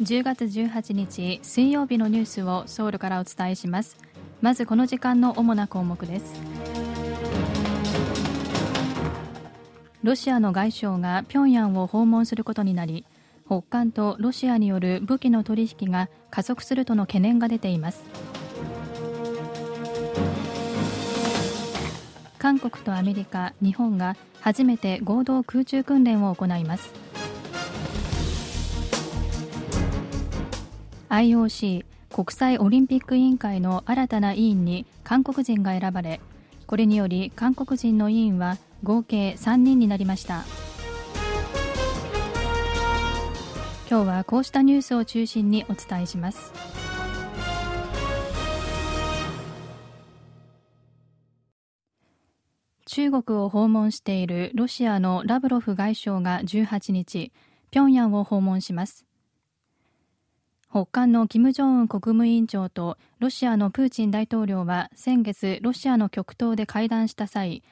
[0.00, 3.98] 10月18日水曜日のニュースをソウルからお伝えします。
[4.40, 6.40] まずこの時間の主な項目です。
[10.02, 13.04] ロシアの外相が平壌を訪問することになり
[13.44, 18.02] 北韓とロシアによる武器の取引が加速するとの懸念が出ています。
[22.38, 27.09] 韓国とアメリカ、日本が初めて合同空中訓練を行います。
[31.10, 36.20] IOC 国際オリンピック委員会の新たな委員に韓国人が選ばれ
[36.66, 40.44] これにより韓国人の委員は合計3人になりました。
[43.90, 46.52] 今日はこうしたニュースを中心にお伝えします。
[52.86, 57.32] 中国を訪問しているロシアのラブロフ外相が18日
[57.72, 59.09] 平壌を訪問します。
[60.72, 67.64] 北韓の金正恩国務委員長とロシアのプーチン大統領は先月ロシアの極東で会談した際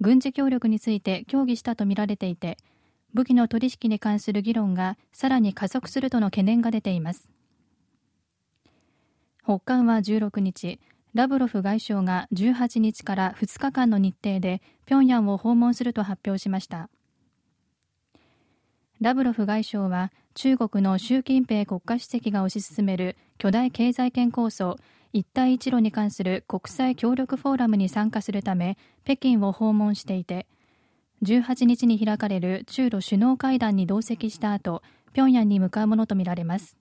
[0.00, 2.56] 軍事協力について協議したとみられていて
[3.12, 7.28] 武器の取引に関する議論がさらに加速するとの懸念が出ています。
[9.44, 10.80] 北韓は16日
[11.12, 16.88] ラブロフ外相が18日から2日間の日程で平壌を訪問すると発表しました。
[19.00, 24.76] ラブロフ外相は中国の習近平国家主席が推し進める巨大経済圏構想
[25.14, 30.46] 一帯一路に関する国際協力フォーラムに参加するため北京を訪問していて
[31.22, 34.82] 18日に開かれる中ロ首脳会談に同席した後
[35.14, 36.76] 平壌に向かうものとみられます。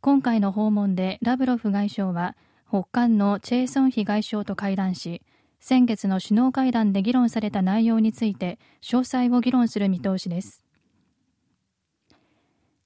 [0.00, 2.36] 今回の訪問でラブロフ外相は
[2.68, 5.22] 北韓のチェ・ソンヒ外相と会談し
[5.58, 10.62] 先月の首脳会談で議論された内容について詳細を議論する見通しです。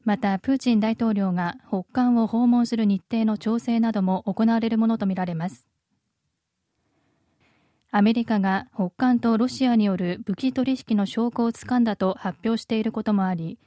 [0.05, 5.67] またプーチン大統領が北韓を訪問する日程の調整なども行われるものとみられます。
[7.91, 13.59] アメリカが北韓とロシアによる武器取引の証拠をつかんだと発表していることもあり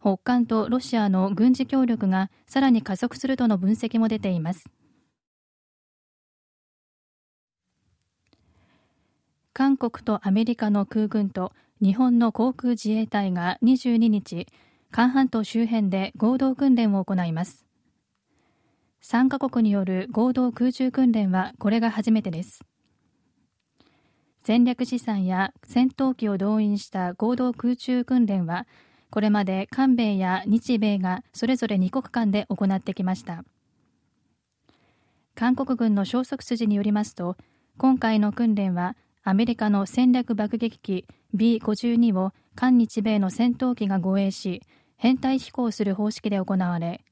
[0.00, 4.64] 北韓とロシアの軍事協力がさらに加速するとの分析も出ています。
[9.52, 14.46] 韓国とアメリカの空軍と日本の航空自衛隊が22日、
[14.90, 17.64] 韓半島周辺で合同訓練を行います。
[19.02, 22.64] 3カ国による合同空中訓練はこれが初めてです。
[24.40, 28.66] 戦略資産や戦闘機を動員した合同空中訓練は、
[29.10, 33.44] これまで韓米や日米がそれぞれ2国間で行ってきました。
[35.34, 37.36] 韓国軍の消息筋によりますと、
[37.76, 41.06] 今回の訓練はアメリカの戦略爆撃機
[41.36, 44.62] B52 を韓日米の戦闘機が護衛し
[44.98, 47.04] 編隊飛行する方式で行われ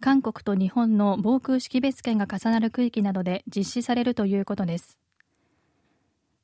[0.00, 4.98] 韓国と日本の防空識別圏が重なる区域などで実施されるということです。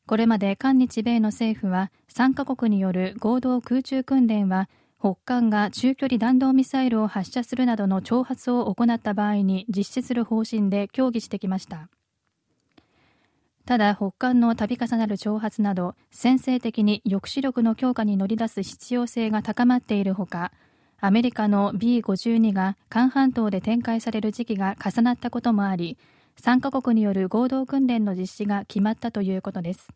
[0.07, 4.69] これまで韓日米の政府は3カ国による合同空中訓練は
[5.01, 11.89] 北韓が中距離弾道ミサイルを発射するなどの挑発を行った場合に実施する方針で協議してきました。
[13.65, 20.53] ただ北韓の度重なる挑発など先制的に抑止力の強化に乗り出す必要性が高まっているほか
[20.99, 25.99] アメリカの B52 が韓半島で展開される時期が重なったこともあり
[26.41, 29.89] 3カ国による合同訓練の実施が決まったということです。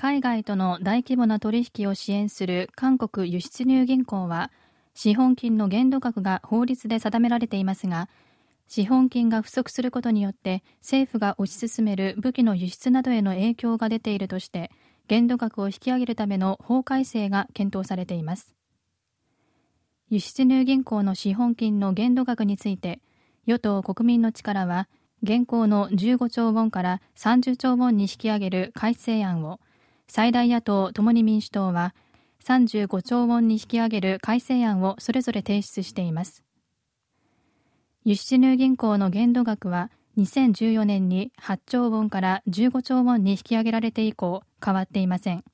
[0.00, 4.50] 海外との大規模な取引を支援する韓国輸出入銀行は
[4.94, 8.08] 資本金の限度額が法律で定められていますが
[8.72, 14.70] 資本金が不足することによって政府が推し進める武器の輸出などへの影響が出ているとして
[15.08, 18.54] 限度額を引き上げるための法改正が検討されています。
[20.08, 23.00] 輸出入銀行の資本金の限度額について
[23.44, 24.88] 与党国民の力は
[25.24, 29.58] 現行の15兆ウォンから30兆ウォンに引き上げる改正案を
[30.06, 31.92] 最大野党共に民主党は
[32.44, 36.44] 35兆ウォンに引き上げる改正案をそれぞれ提出しています。
[38.04, 45.44] 輸出入銀行の限度額は2014年に8兆ウォンから15兆ウォンに引き上げられて以降変わっていません。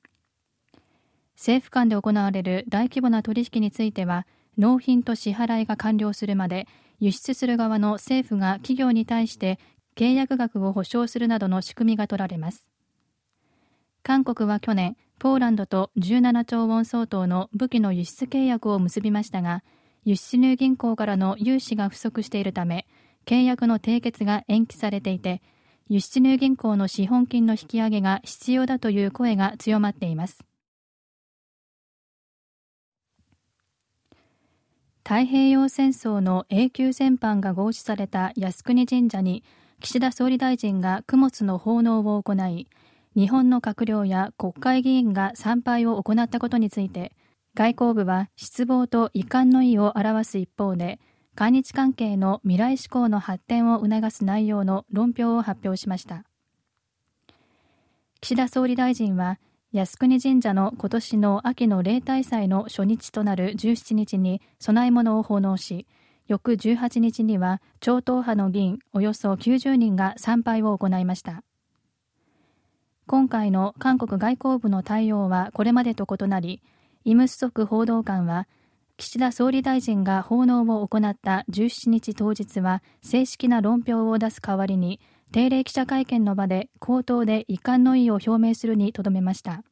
[1.37, 4.27] 政府間で行われる大規模な取引については
[4.57, 6.67] 納品と支払いが完了するまで
[6.99, 9.59] 輸出する側の政府が企業に対して
[9.97, 12.67] 契約額を保証するなどの仕組みが取られます。
[14.03, 19.65] 韓国は去年、ポーランドと17兆ウォン相当の武器の輸出契約を結びましたが、
[20.07, 22.87] 輸出入銀行からの融資が不足しているため、
[23.27, 25.43] 契約の締結が延期されていて、
[25.89, 30.45] 輸出入銀行の資本金の引き上げが必要だという声が強まっています。
[35.03, 39.43] 太平洋戦争の永久戦犯が合祀された靖国神社に
[39.81, 42.69] 岸田総理大臣が供物の奉納を行い
[43.17, 47.13] 日本の閣僚や国会議員が参拝を行ったことについて
[47.57, 51.01] 外交部は失望と遺憾の意を表す一方で
[51.35, 56.25] 韓日関係の未来志向の発展を促す内容の論評を発表しました。
[58.21, 59.39] 岸田総理大臣は
[59.73, 65.87] 靖国神社の今年の秋の例大祭の初日となる17日に供え物を奉納し
[66.27, 71.43] 翌18日には超党派の議員およそ90人が参拝を行いました。
[73.07, 76.61] 今回の韓国外交部の対応はこれまでと異なり
[77.07, 78.49] イムスソク報道官は
[78.97, 84.99] 岸田総理大臣が奉納を行った17日当日は正式な論評を出す代わりに
[85.31, 89.63] 定例記者会見の場で口頭で遺憾の意を表明するにとどめました。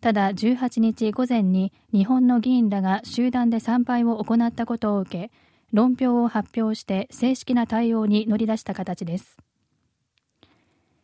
[0.00, 5.30] ただ18日午前に日本の議員らが集団で参拝を行ったことを受け
[5.70, 9.36] 論評を発表して正式な対応に乗り出した形です。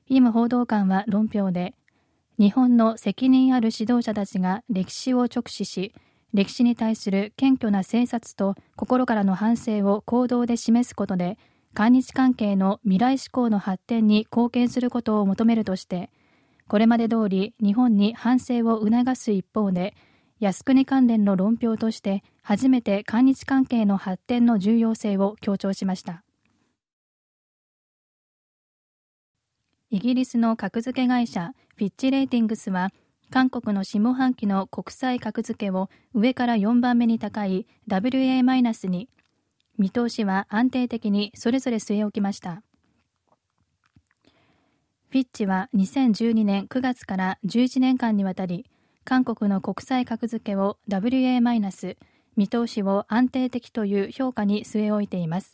[0.07, 1.75] イム報道官は論評で
[2.39, 5.93] 日本の責任ある指導者たちが歴史を直視し
[6.33, 11.37] 歴史に対する謙虚な政察と心からの反省を行動で示すことで
[11.75, 16.11] 韓日関係の未来志向の発展に貢献することを求めるとして
[16.69, 19.95] これまで通り日本に反省を促す一方で
[20.41, 26.23] 靖国関連の論評として初めて韓日関係の発展の重要性を強調しました。
[29.91, 32.91] イギリスの格付け会社フィッチ・レーティングスは
[33.31, 39.09] 韓国の下半期の国際格付けを上から4番目に高い WA- に。
[39.79, 42.63] 見通しは安定的にそれぞれ据え置きました。
[45.11, 48.67] フィッチは2012年9月から11年間にわたり
[49.05, 51.97] 韓国の国際格付けを WA-
[52.37, 55.53] 見通しを安定的という評価に据え置いています。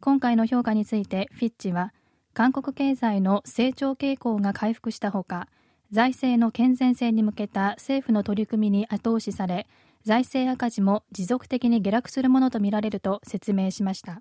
[0.00, 1.92] 今回の評価についてフィッチは
[2.34, 5.46] 韓国経済の成長傾向が回復したほか
[5.92, 9.68] 財政の健全性に向けた政府の取り組みに後押しされ
[10.02, 14.20] 財政赤字も持続的に下落するものとみられると説明しました。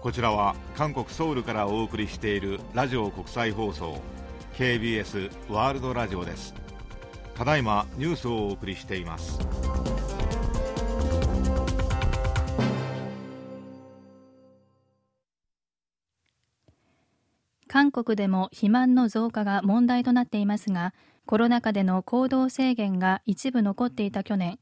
[0.00, 4.00] こちらは韓国ソウルからお送りしているラジオ国際放送
[4.54, 6.54] KBS ワールドラジオです。
[7.38, 9.57] ただいまニュースをお送りしています。
[18.04, 20.94] 国でも肥満の増加が問題となっていますが
[21.26, 24.58] コロナ禍での行動制限が一部残っていた去年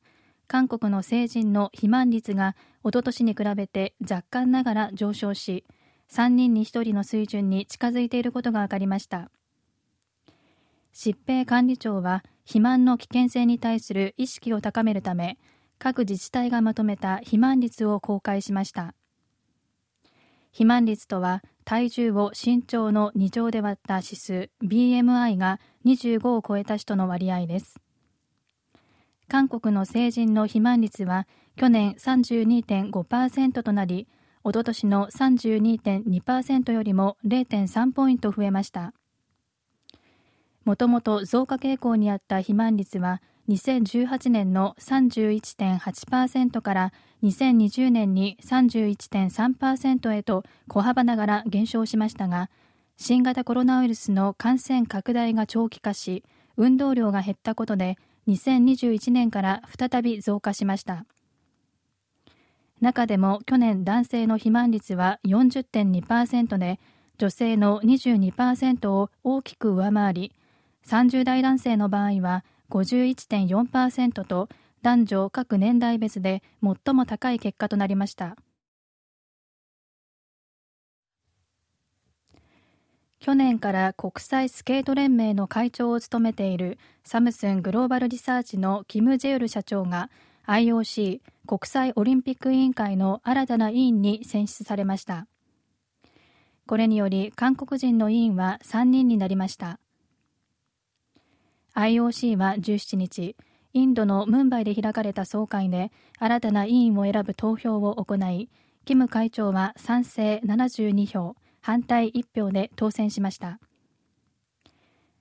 [0.48, 5.64] 韓国の成人の肥満率がおととしに比べて若干ながら上昇し
[6.10, 9.30] 3人に1人の水準に近づいていることが分かりました。
[10.94, 15.36] 疾病管理庁は肥満の危険性に対する意識を高めるため
[15.78, 18.94] 各自治体がまとめた肥満率を公開しました。
[20.56, 27.78] 肥満率とは体重を身長の2乗で割った指数 BMI が25を超えた人の割合です。
[29.28, 34.08] 韓国の成人の肥満率は去年32.5%となり
[34.44, 38.94] おととしの32.2%よりも0.3ポイント増えました。
[40.64, 52.50] もともと増加傾向にあった肥満率は2018年の31.8%から2020年に31.3%へと小幅ながら減少しましたが
[52.96, 56.24] 新型コロナウイルスの感染拡大が長期化し
[56.56, 57.96] 運動量が減ったことで
[58.28, 61.04] 2021年から再び増加しました。
[62.80, 66.78] 中でも去年男性の肥満率は40.2%で
[67.16, 70.32] 女性の22%を大きく上回り
[70.86, 74.48] 30代男性の場合は51.4%と
[74.82, 78.36] 男女各年代別で最も高い結果となりました。
[83.18, 90.10] 去年から国際スケート連盟の会長を務めているサムスングローバルリサーチのキム・ジェウル社長が
[90.46, 95.26] IOC 国際オリンピック委員会の新たな委員に選出されました。
[96.66, 99.80] これにより韓国人の委員は3人になりました。
[101.76, 103.36] IOC は17日
[103.74, 108.48] インドのムンバイで開かれた総会で新たな委員を選ぶ投票を行い
[108.86, 113.58] キム会長は賛成72票反対1票で当選しました。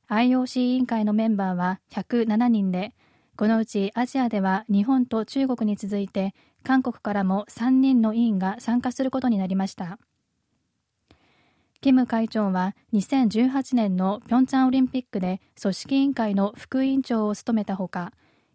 [0.08, 2.94] IOC 委員会のメンバーは107人で
[3.36, 6.34] このうちアジアでは日本と中国に続いて
[6.64, 10.00] 韓国からも3人の委員が参加することになりました。
[11.86, 18.12] キム会長は2018年のピョンチャンオリンピックで組織委員会の副委員長を務めたほか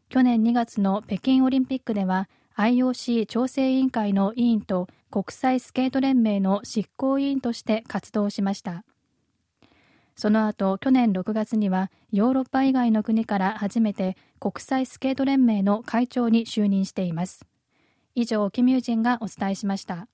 [0.09, 8.85] 去年2月の北京オリンピックでは IOC 調整委員会の委員と国際スケート連盟の執行委員として活動しました。
[10.17, 17.47] その後去年6月にはヨーロッパ以外の国から初めて国際スケート連盟の会長に就任しています。
[18.17, 20.09] 以上キミュージンがお伝えしました。